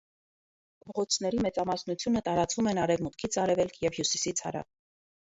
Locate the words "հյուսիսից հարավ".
4.03-4.73